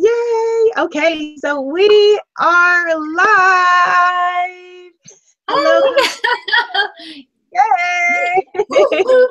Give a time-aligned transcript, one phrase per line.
[0.00, 0.70] Yay!
[0.78, 3.02] Okay, so we are live.
[5.48, 5.50] Hello.
[5.50, 6.88] Oh
[7.52, 8.46] Yay!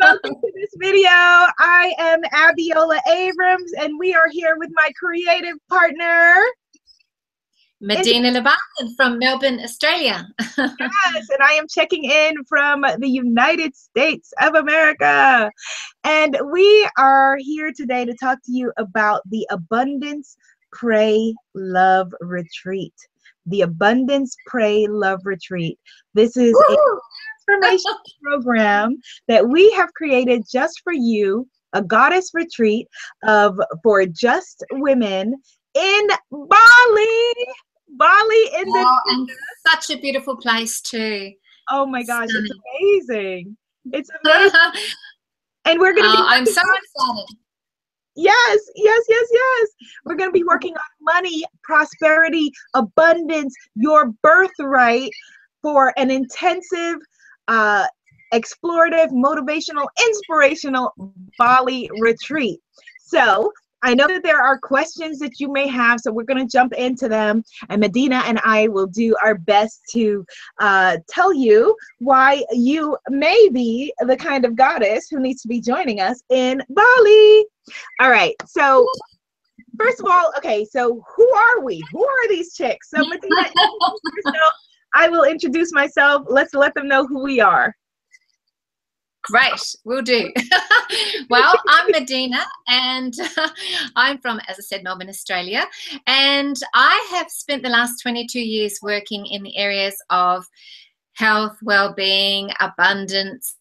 [0.00, 1.08] Welcome to this video.
[1.10, 6.36] I am Abiola Abrams, and we are here with my creative partner,
[7.82, 10.26] Medyhne Lebachen from Melbourne, Australia.
[10.58, 15.50] yes, and I am checking in from the United States of America.
[16.02, 20.36] And we are here today to talk to you about the Abundance
[20.72, 22.94] Pray Love Retreat.
[23.46, 25.78] The Abundance Pray Love Retreat.
[26.14, 26.74] This is Woo!
[26.74, 27.00] a
[27.46, 28.96] transformation program
[29.28, 32.88] that we have created just for you, a goddess retreat
[33.22, 35.36] of for just women
[35.74, 37.34] in Bali.
[37.98, 38.86] Bali, Indonesia.
[39.08, 39.26] Oh,
[39.66, 41.32] such a beautiful place too.
[41.68, 42.50] Oh my gosh, Stunning.
[42.50, 43.56] it's amazing.
[43.92, 44.60] It's amazing.
[45.64, 46.16] and we're gonna be.
[46.16, 47.36] Uh, I'm so excited.
[48.20, 49.68] Yes, yes, yes, yes.
[50.04, 55.10] We're going to be working on money, prosperity, abundance, your birthright
[55.62, 56.96] for an intensive,
[57.46, 57.86] uh,
[58.34, 60.92] explorative, motivational, inspirational
[61.38, 62.58] Bali retreat.
[63.04, 66.50] So I know that there are questions that you may have, so we're going to
[66.50, 67.44] jump into them.
[67.68, 70.26] And Medyhne and I will do our best to
[70.58, 75.60] uh, tell you why you may be the kind of goddess who needs to be
[75.60, 77.44] joining us in Bali.
[78.00, 78.88] All right, so
[79.78, 81.82] first of all, okay, so who are we?
[81.92, 82.90] Who are these chicks?
[82.90, 83.52] So Medyhne,
[84.94, 86.24] I will introduce myself.
[86.28, 87.74] Let's let them know who we are.
[89.22, 90.32] Great, we'll do.
[91.28, 93.14] well, I'm Medyhne and
[93.96, 95.64] I'm from, as I said, Melbourne, Australia.
[96.06, 100.44] And I have spent the last 22 years working in the areas of
[101.18, 103.56] health, well-being, abundance,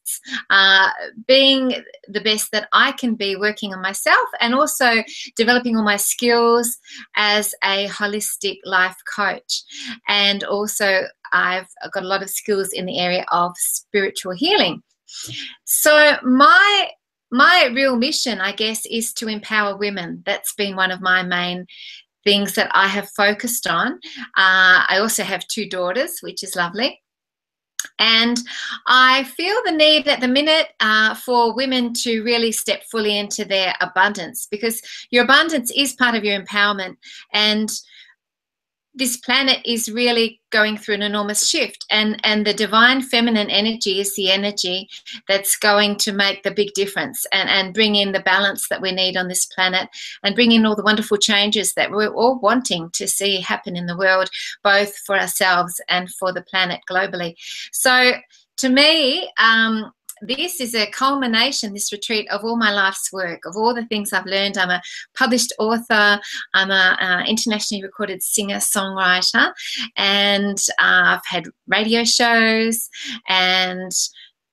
[0.52, 0.90] uh,
[1.28, 5.04] being the best that I can be working on myself and also
[5.36, 6.78] developing all my skills
[7.16, 9.64] as a holistic life coach.
[10.08, 14.84] And also I've got a lot of skills in the area of spiritual healing.
[15.66, 16.90] So my
[17.32, 20.24] my real mission, I guess, is to empower women.
[20.26, 21.66] That's been one of my main
[22.24, 23.94] things that I have focused on.
[24.38, 27.02] Uh, I also have two daughters, which is lovely.
[28.00, 28.38] And
[28.88, 33.46] I feel the need at the minute uh, for women to really step fully into
[33.46, 36.98] their abundance because your abundance is part of your empowerment.
[37.34, 37.70] And
[38.98, 44.00] this planet is really going through an enormous shift and and the divine feminine energy
[44.00, 44.90] is the energy
[45.28, 48.92] that's going to make the big difference and and bring in the balance that we
[48.92, 49.88] need on this planet
[50.24, 53.86] and bring in all the wonderful changes that we're all wanting to see happen in
[53.86, 54.30] the world
[54.64, 57.36] both for ourselves and for the planet globally.
[57.72, 58.14] So
[58.58, 59.92] to me um,
[60.22, 64.14] this is a culmination, this retreat, of all my life's work, of all the things
[64.14, 64.58] I've learned.
[64.58, 64.82] I'm a
[65.18, 66.20] published author,
[66.54, 69.52] I'm an uh, internationally recorded singer songwriter,
[69.96, 72.90] and uh, I've had radio shows
[73.28, 73.92] and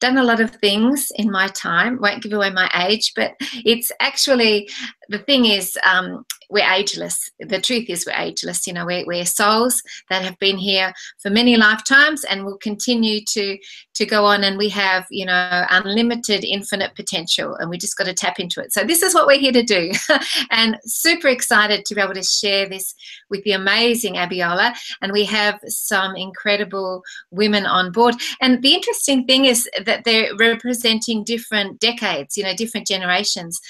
[0.00, 1.98] done a lot of things in my time.
[2.00, 3.32] Won't give away my age, but
[3.64, 4.69] it's actually
[5.09, 7.31] the thing is um, we're ageless.
[7.41, 8.66] The truth is we're ageless.
[8.66, 13.20] You know, we're, we're souls that have been here for many lifetimes and will continue
[13.31, 13.59] to
[13.94, 14.44] to go on.
[14.44, 18.60] And we have, you know, unlimited, infinite potential, and we just got to tap into
[18.60, 18.72] it.
[18.72, 19.93] So this is what we're here to do,
[20.50, 22.94] and super excited to be able to share this
[23.31, 24.75] with the amazing Abiola.
[25.03, 28.14] And we have some incredible women on board.
[28.41, 32.37] And the interesting thing is that they're representing different decades.
[32.37, 33.60] You know, different generations.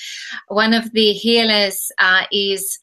[0.49, 2.79] One of the healers uh, is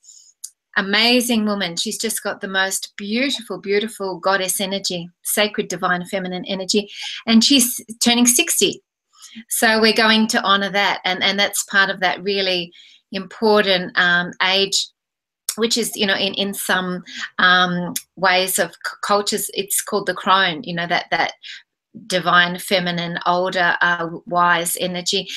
[0.76, 1.78] amazing woman.
[1.78, 6.90] She's just got the most beautiful, beautiful goddess energy, sacred, divine, feminine energy,
[7.28, 8.82] and she's turning 60.
[9.50, 12.74] So we're going to honor that, and, and that's part of that really
[13.12, 14.88] important um, age
[15.58, 17.04] which is you know in in some
[17.38, 18.72] um, ways of
[19.04, 21.34] cultures it's called the crone you know that that
[22.08, 25.28] divine feminine older uh, wise energy